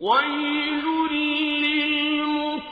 [0.00, 0.84] ويل
[1.56, 2.66] للمطففين.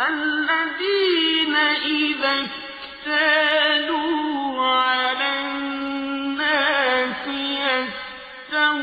[0.00, 2.46] الذين إذا
[3.04, 3.82] اكتالوا
[4.62, 7.26] على الناس
[8.48, 8.82] يستوفون.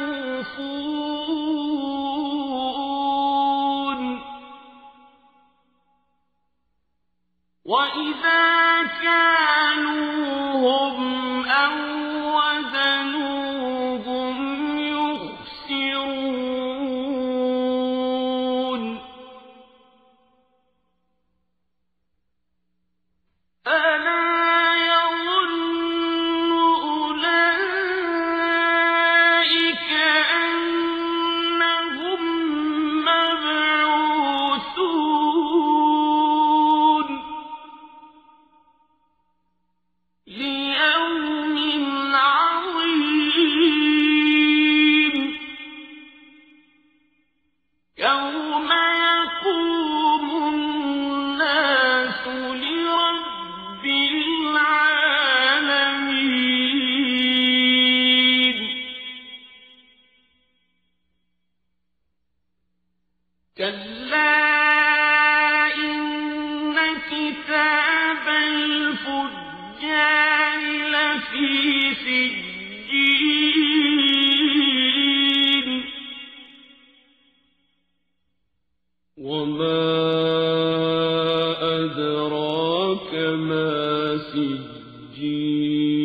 [7.66, 10.29] وإذا كان كانوا
[83.39, 85.98] كما سجين.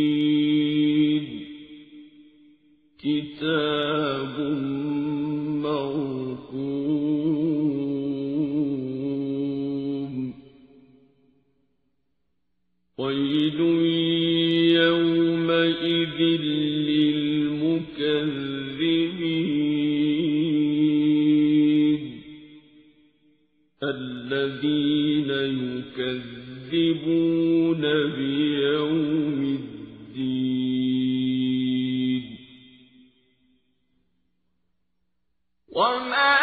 [35.84, 36.33] وما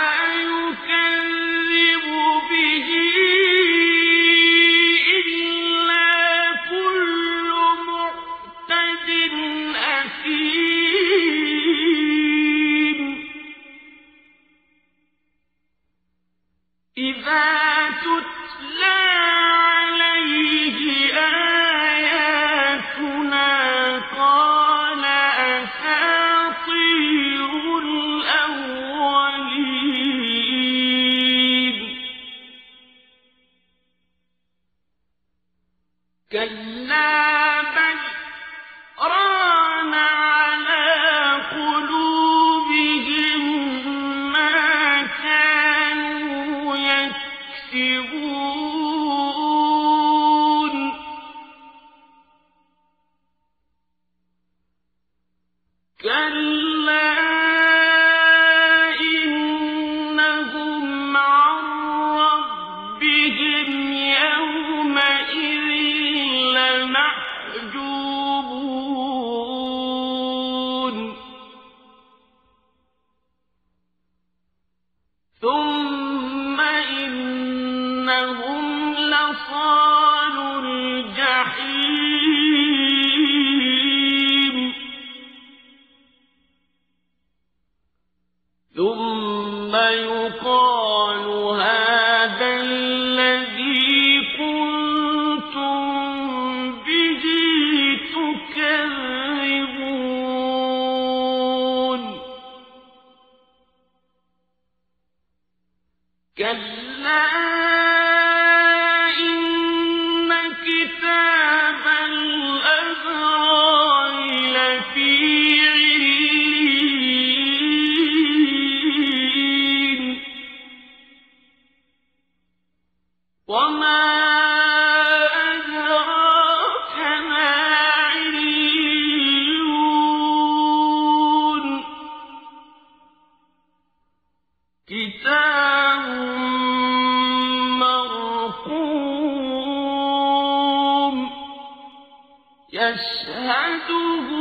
[142.74, 144.41] يشهده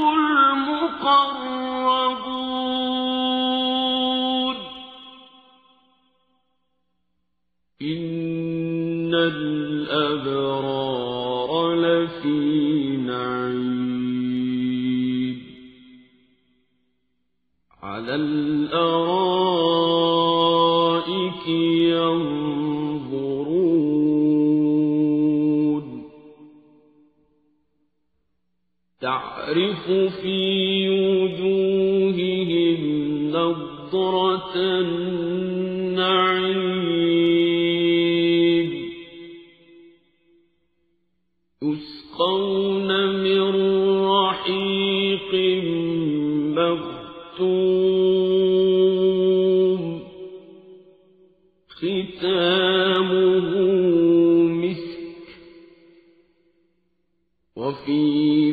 [29.00, 29.91] تعرف
[30.23, 32.81] في وجوههم
[33.31, 36.39] نضرة النعيم.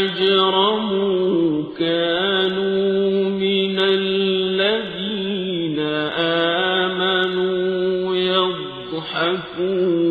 [0.00, 5.78] أجرموا كانوا من الذين
[6.88, 10.07] آمنوا يضحكون.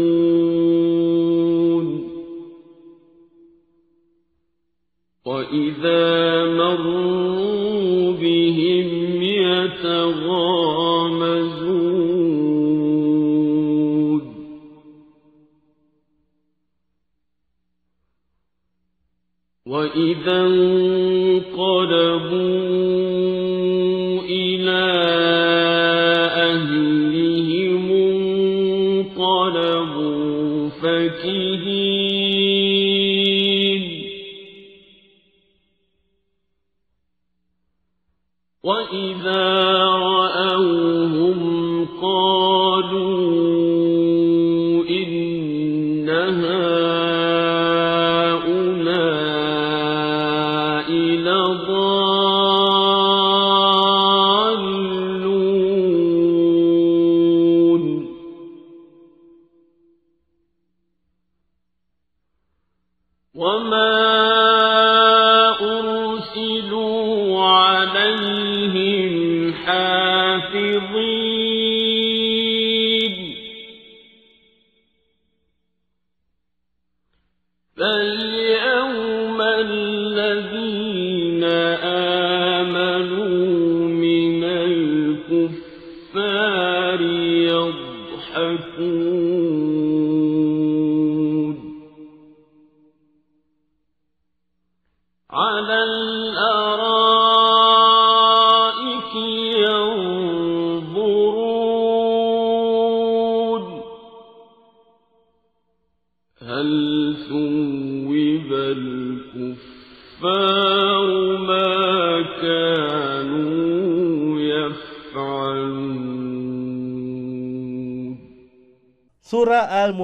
[19.68, 21.52] وإذا انقلبوا
[24.24, 24.84] إلى
[26.48, 27.92] أهلهم
[29.12, 32.28] انقلبوا فكهين
[38.64, 39.87] وإذا
[51.67, 52.76] لضالون
[86.28, 87.02] النار
[88.36, 89.97] يضحكون.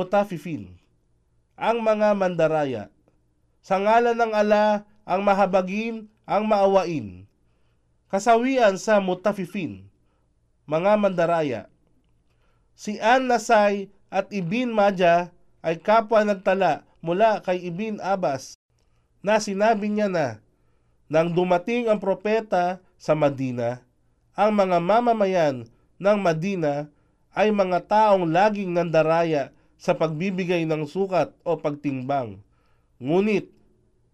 [0.04, 0.68] Al-Mutafifin
[1.56, 2.92] Ang mga mandaraya.
[3.64, 7.24] Sa ngalan ng ala, ang mahabagin, ang maawain.
[8.12, 9.88] Kasawian sa Mutafifin
[10.68, 11.62] Mga mandaraya.
[12.76, 15.32] Si An Nasay at Ibn Maja
[15.64, 18.60] ay kapwa nagtala mula kay Ibn Abbas
[19.24, 20.44] na sinabi niya na
[21.08, 23.80] nang dumating ang propeta sa Madina,
[24.36, 25.64] ang mga mamamayan
[25.96, 26.92] ng Madina
[27.32, 32.40] ay mga taong laging nandaraya sa pagbibigay ng sukat o pagtimbang.
[33.04, 33.52] Ngunit,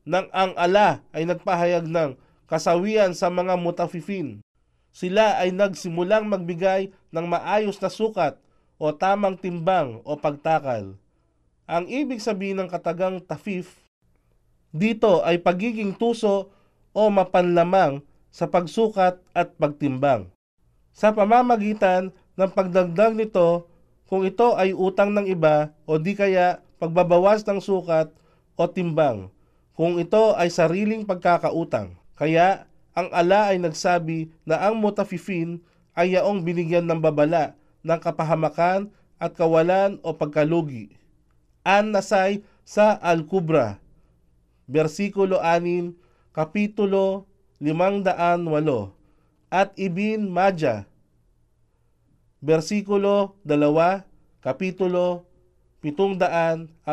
[0.02, 2.18] nang ang ala ay nagpahayag ng
[2.50, 4.42] kasawian sa mga mutafifin,
[4.90, 8.42] sila ay nagsimulang magbigay ng maayos na sukat
[8.82, 10.98] o tamang timbang o pagtakal.
[11.70, 13.78] Ang ibig sabihin ng katagang tafif
[14.74, 16.50] dito ay pagiging tuso
[16.98, 18.02] o mapanlamang
[18.34, 20.34] sa pagsukat at pagtimbang.
[20.98, 23.69] Sa pamamagitan ng pagdagdag nito
[24.10, 28.10] kung ito ay utang ng iba o di kaya pagbabawas ng sukat
[28.58, 29.30] o timbang
[29.78, 31.94] kung ito ay sariling pagkakautang.
[32.18, 32.66] Kaya
[32.98, 35.62] ang ala ay nagsabi na ang mutafifin
[35.94, 37.54] ay yaong binigyan ng babala
[37.86, 38.90] ng kapahamakan
[39.22, 40.98] at kawalan o pagkalugi.
[41.62, 43.78] An Nasay sa Al-Kubra,
[44.66, 45.94] versikulo 6,
[46.34, 47.30] kapitulo
[47.62, 48.98] limangdaan walo
[49.54, 50.89] at Ibin Madya,
[52.40, 55.28] versikulo 2, kapitulo
[55.84, 56.88] 748.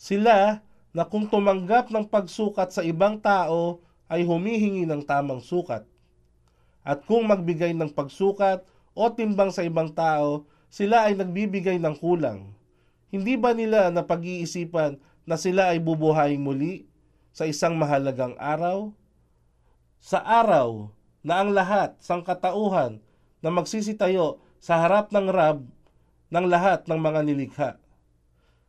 [0.00, 5.86] Sila na kung tumanggap ng pagsukat sa ibang tao ay humihingi ng tamang sukat.
[6.82, 8.64] At kung magbigay ng pagsukat
[8.96, 12.50] o timbang sa ibang tao, sila ay nagbibigay ng kulang.
[13.10, 16.86] Hindi ba nila napag-iisipan na sila ay bubuhayin muli
[17.30, 18.90] sa isang mahalagang araw?
[20.00, 23.02] Sa araw na ang lahat sang katauhan
[23.40, 25.64] na magsisitayo sa harap ng Rab
[26.30, 27.70] ng lahat ng mga nilikha.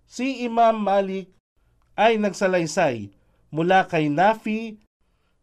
[0.08, 1.32] Si Imam Malik
[1.96, 3.12] ay nagsalaysay
[3.54, 4.80] mula kay Nafi,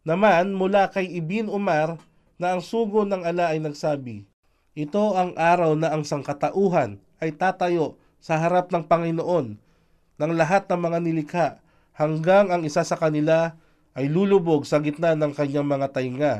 [0.03, 2.01] naman mula kay Ibn Umar
[2.41, 4.25] na ang sugo ng ala ay nagsabi,
[4.73, 9.59] Ito ang araw na ang sangkatauhan ay tatayo sa harap ng Panginoon
[10.19, 11.47] ng lahat ng mga nilikha
[11.95, 13.55] hanggang ang isa sa kanila
[13.95, 16.33] ay lulubog sa gitna ng kanyang mga tainga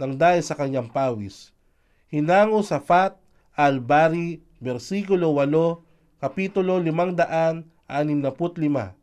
[0.00, 1.52] nang dahil sa kanyang pawis.
[2.08, 3.20] Hinango sa Fat
[3.52, 8.96] al-Bari, versikulo 8, kapitulo 565,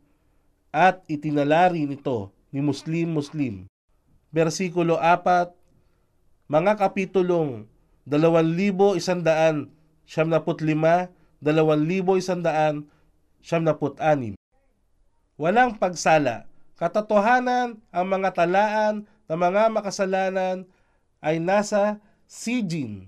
[0.74, 3.70] at itinalari nito ni Muslim-Muslim.
[4.34, 5.54] Versikulo 4,
[6.50, 7.70] mga kapitulong
[8.10, 9.70] 2,175,
[11.46, 14.34] 2,176,
[15.36, 16.48] Walang pagsala,
[16.80, 20.66] katotohanan ang mga talaan ng mga makasalanan
[21.22, 23.06] ay nasa Sijin.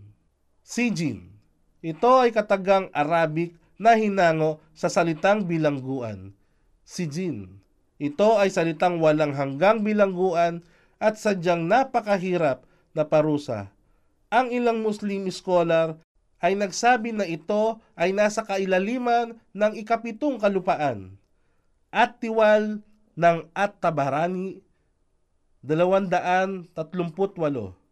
[0.62, 1.34] Sijin.
[1.82, 6.34] Ito ay katagang Arabic na hinango sa salitang bilangguan.
[6.86, 7.62] Sijin.
[7.98, 10.62] Ito ay salitang walang hanggang bilangguan
[11.02, 12.62] at sadyang napakahirap
[12.94, 13.74] na parusa.
[14.30, 15.98] Ang ilang Muslim scholar
[16.38, 21.18] ay nagsabi na ito ay nasa kailaliman ng ikapitong kalupaan
[21.90, 22.86] at tiwal
[23.18, 24.62] ng At-Tabarani
[25.66, 27.87] 238.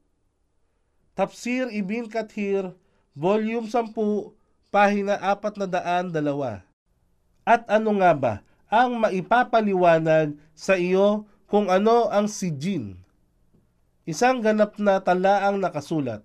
[1.16, 2.76] Tafsir Ibn Kathir,
[3.16, 4.36] Volume 10,
[4.68, 5.72] pahina 402.
[7.48, 8.34] At ano nga ba
[8.68, 13.00] ang maipapaliwanag sa iyo kung ano ang sijin?
[14.04, 16.20] Isang ganap na talaang nakasulat.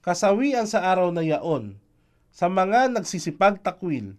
[0.00, 1.76] Kasawian sa araw na yaon,
[2.32, 4.16] sa mga nagsisipag takwil,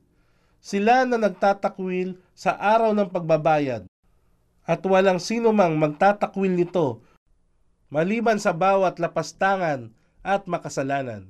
[0.62, 3.90] sila na nagtatakwil sa araw ng pagbabayad,
[4.70, 7.02] at walang sino mang magtatakwil nito
[7.90, 11.26] maliban sa bawat lapastangan at makasalanan.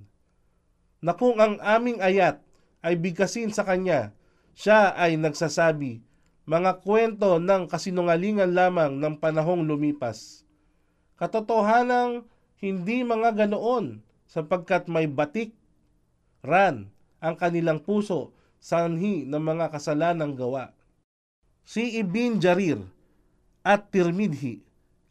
[0.99, 2.43] Na kung ang aming ayat
[2.83, 4.11] ay bigkasin sa kanya,
[4.55, 6.03] siya ay nagsasabi,
[6.43, 10.43] mga kwento ng kasinungalingan lamang ng panahong lumipas.
[11.15, 12.27] Katotohanang
[12.59, 15.55] hindi mga ganoon sapagkat may batik,
[16.43, 20.75] ran, ang kanilang puso sanhi ng mga kasalanang gawa.
[21.63, 22.83] Si Ibn Jarir
[23.63, 24.63] at Tirmidhi,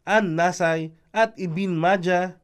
[0.05, 2.37] An Nasay at Ibn Majah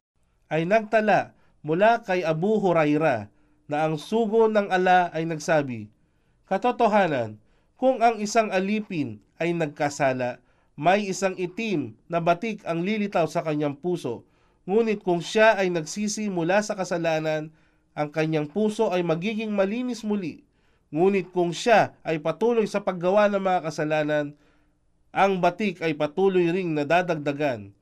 [0.50, 3.30] ay nagtala mula kay Abu Huraira
[3.66, 5.90] na ang sugo ng ala ay nagsabi,
[6.46, 7.42] Katotohanan,
[7.74, 10.38] kung ang isang alipin ay nagkasala,
[10.78, 14.22] may isang itim na batik ang lilitaw sa kanyang puso.
[14.66, 17.50] Ngunit kung siya ay nagsisi mula sa kasalanan,
[17.96, 20.46] ang kanyang puso ay magiging malinis muli.
[20.94, 24.26] Ngunit kung siya ay patuloy sa paggawa ng mga kasalanan,
[25.10, 27.75] ang batik ay patuloy ring nadadagdagan.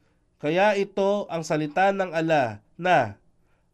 [0.45, 3.17] Kaya ito ang salita ng ala na,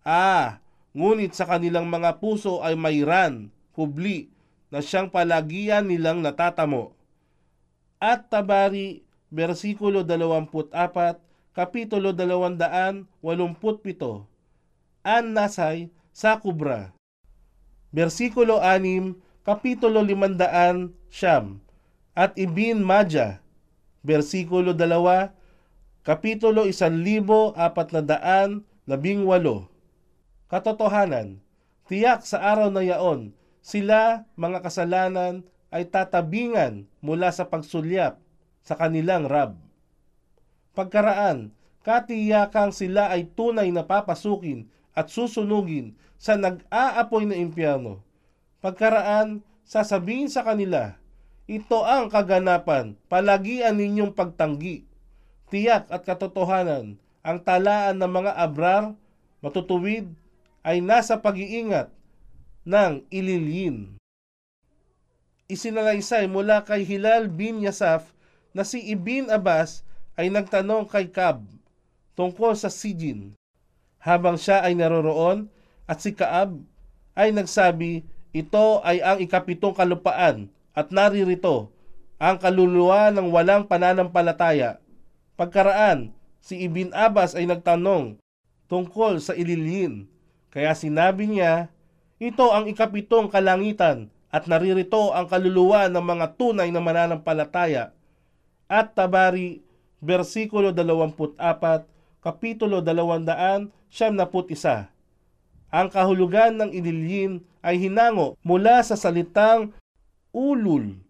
[0.06, 0.62] Ah,
[0.94, 4.30] ngunit sa kanilang mga puso ay mayran, hubli,
[4.70, 6.94] na siyang palagian nilang natatamo.
[7.98, 9.02] At Tabari,
[9.34, 11.18] versikulo 24,
[11.58, 13.18] kapitulo 287,
[15.02, 16.94] An Nasay sa Kubra.
[17.90, 21.58] Versikulo 6, kapitulo 500, Siyam,
[22.14, 23.42] at Ibin Madya,
[24.06, 25.39] versikulo 2,
[26.00, 27.60] Kapitulo 1418
[30.48, 31.28] Katotohanan,
[31.84, 38.16] tiyak sa araw na yaon, sila, mga kasalanan, ay tatabingan mula sa pagsulyap
[38.64, 39.60] sa kanilang Rab.
[40.72, 41.52] Pagkaraan,
[41.84, 48.00] katiyakang sila ay tunay na papasukin at susunugin sa nag-aapoy na impyerno.
[48.64, 50.96] Pagkaraan, sasabihin sa kanila,
[51.44, 54.88] ito ang kaganapan, palagian ninyong pagtanggi
[55.50, 58.96] tiyak at katotohanan, ang talaan ng mga abrar,
[59.44, 60.08] matutuwid,
[60.64, 61.92] ay nasa pag-iingat
[62.64, 63.98] ng ililyin.
[65.50, 68.14] Isinalaysay mula kay Hilal bin Yasaf
[68.54, 69.82] na si Ibn Abbas
[70.14, 71.42] ay nagtanong kay Kab
[72.14, 73.34] tungkol sa Sijin.
[74.00, 75.50] Habang siya ay naroroon
[75.90, 76.56] at si Kaab
[77.18, 81.68] ay nagsabi, ito ay ang ikapitong kalupaan at naririto
[82.20, 84.78] ang kaluluwa ng walang pananampalataya
[85.40, 86.12] Pagkaraan,
[86.44, 88.20] si Ibn Abbas ay nagtanong
[88.68, 90.04] tungkol sa ililin.
[90.52, 91.72] Kaya sinabi niya,
[92.20, 97.96] ito ang ikapitong kalangitan at naririto ang kaluluwa ng mga tunay na mananampalataya.
[98.68, 99.64] At Tabari,
[100.04, 101.40] versikulo 24,
[102.20, 104.20] kapitulo 200, siyam
[104.52, 104.92] isa.
[105.72, 109.72] Ang kahulugan ng inilyin ay hinango mula sa salitang
[110.36, 111.00] ulul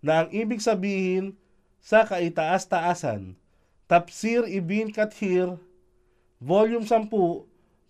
[0.00, 1.36] na ang ibig sabihin
[1.84, 3.43] sa kaitaas-taasan.
[3.84, 5.60] Tafsir Ibn Kathir,
[6.40, 7.04] Volume 10,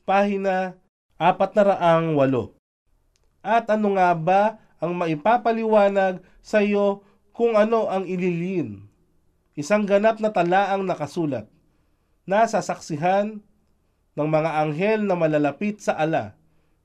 [0.02, 0.74] Pahina
[1.22, 2.50] 408.
[3.46, 8.82] At ano nga ba ang maipapaliwanag sa iyo kung ano ang ililin?
[9.54, 11.46] Isang ganap na talaang nakasulat
[12.26, 13.38] na sasaksihan
[14.18, 16.34] ng mga anghel na malalapit sa ala.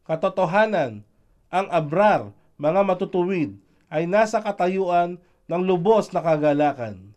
[0.06, 1.02] Katotohanan,
[1.50, 2.30] ang abrar,
[2.62, 3.58] mga matutuwid,
[3.90, 5.18] ay nasa katayuan
[5.50, 7.09] ng lubos na kagalakan.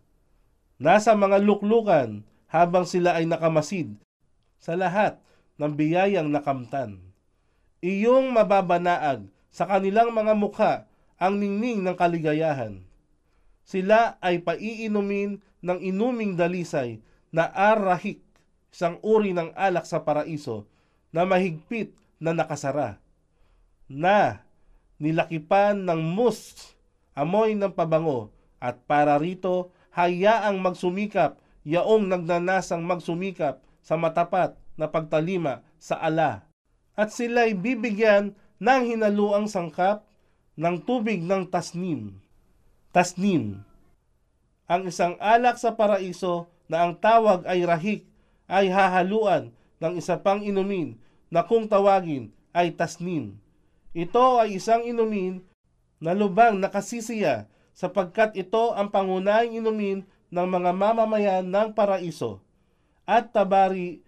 [0.82, 3.94] Nasa mga luklukan habang sila ay nakamasid
[4.58, 5.22] sa lahat
[5.54, 6.98] ng biyayang nakamtan.
[7.78, 10.72] Iyong mababanaag sa kanilang mga mukha
[11.22, 12.82] ang ningning ng kaligayahan.
[13.62, 16.98] Sila ay paiinumin ng inuming dalisay
[17.30, 18.18] na arahik
[18.74, 20.66] isang uri ng alak sa paraiso
[21.14, 22.98] na mahigpit na nakasara,
[23.86, 24.42] na
[24.98, 26.74] nilakipan ng mus,
[27.14, 35.62] amoy ng pabango, at para rito hayaang magsumikap yaong nagnanasang magsumikap sa matapat na pagtalima
[35.78, 36.46] sa ala.
[36.98, 40.04] At sila'y bibigyan ng hinaluang sangkap
[40.58, 42.20] ng tubig ng tasnim.
[42.92, 43.64] Tasnim.
[44.68, 48.02] Ang isang alak sa paraiso na ang tawag ay rahik
[48.46, 51.00] ay hahaluan ng isa pang inumin
[51.32, 53.40] na kung tawagin ay tasnim.
[53.96, 55.44] Ito ay isang inumin
[56.00, 62.40] na lubang nakasisiya sapagkat ito ang pangunahing inumin ng mga mamamayan ng paraiso.
[63.04, 64.00] At Tabari,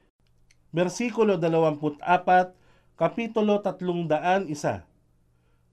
[0.72, 2.00] versikulo 24,
[2.96, 4.54] kapitulo 301.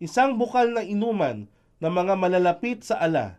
[0.01, 1.45] Isang bukal na inuman
[1.77, 3.37] ng mga malalapit sa ala.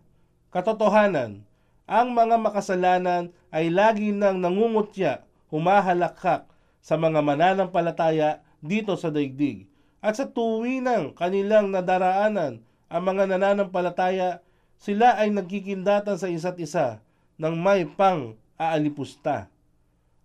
[0.55, 1.43] Katotohanan,
[1.91, 6.47] ang mga makasalanan ay lagi nang nangungutya, humahalakhak
[6.81, 9.67] sa mga mananampalataya dito sa daigdig.
[10.03, 14.45] At sa tuwi ng kanilang nadaraanan ang mga nananampalataya,
[14.77, 17.01] sila ay nagkikindatan sa isa't isa
[17.41, 19.49] ng may pang aalipusta.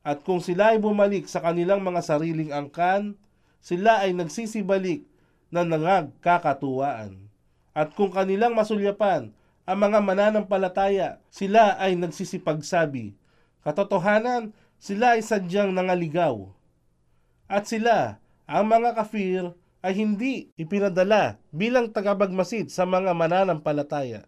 [0.03, 3.15] At kung sila ay bumalik sa kanilang mga sariling angkan,
[3.63, 5.07] sila ay nagsisibalik
[5.47, 7.15] na nangagkakatuwaan.
[7.71, 9.31] At kung kanilang masulyapan
[9.67, 13.15] ang mga mananampalataya, sila ay nagsisipagsabi.
[13.63, 16.51] Katotohanan, sila ay sadyang nangaligaw.
[17.47, 24.25] At sila, ang mga kafir, ay hindi ipinadala bilang tagabagmasid sa mga mananampalataya.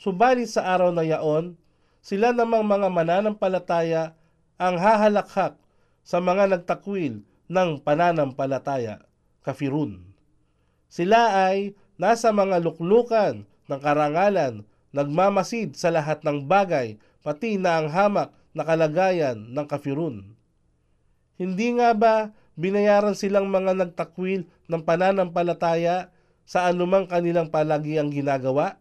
[0.00, 1.60] Subalit sa araw na yaon,
[2.00, 4.16] sila namang mga mananampalataya
[4.56, 5.60] ang hahalakhak
[6.00, 7.20] sa mga nagtakwil
[7.52, 9.04] ng pananampalataya,
[9.44, 10.00] kafirun.
[10.88, 17.92] Sila ay nasa mga luklukan ng karangalan, nagmamasid sa lahat ng bagay, pati na ang
[17.92, 20.34] hamak na kalagayan ng kafirun.
[21.36, 26.10] Hindi nga ba binayaran silang mga nagtakwil ng pananampalataya
[26.48, 28.79] sa anumang kanilang palagiang ginagawa?